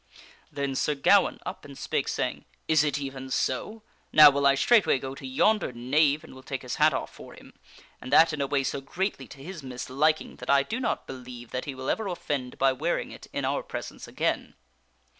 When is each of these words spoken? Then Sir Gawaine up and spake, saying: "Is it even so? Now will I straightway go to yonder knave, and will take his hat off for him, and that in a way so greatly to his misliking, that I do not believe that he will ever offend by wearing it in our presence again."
Then 0.51 0.73
Sir 0.73 0.95
Gawaine 0.95 1.37
up 1.45 1.63
and 1.63 1.77
spake, 1.77 2.07
saying: 2.07 2.45
"Is 2.67 2.83
it 2.83 2.97
even 2.97 3.29
so? 3.29 3.83
Now 4.11 4.31
will 4.31 4.47
I 4.47 4.55
straightway 4.55 4.97
go 4.97 5.13
to 5.13 5.27
yonder 5.27 5.71
knave, 5.71 6.23
and 6.23 6.33
will 6.33 6.41
take 6.41 6.63
his 6.63 6.77
hat 6.77 6.91
off 6.91 7.13
for 7.13 7.35
him, 7.35 7.53
and 8.01 8.11
that 8.11 8.33
in 8.33 8.41
a 8.41 8.47
way 8.47 8.63
so 8.63 8.81
greatly 8.81 9.27
to 9.27 9.43
his 9.43 9.61
misliking, 9.61 10.37
that 10.37 10.49
I 10.49 10.63
do 10.63 10.79
not 10.79 11.05
believe 11.05 11.51
that 11.51 11.65
he 11.65 11.75
will 11.75 11.87
ever 11.87 12.07
offend 12.07 12.57
by 12.57 12.73
wearing 12.73 13.11
it 13.11 13.27
in 13.31 13.45
our 13.45 13.61
presence 13.61 14.07
again." 14.07 14.55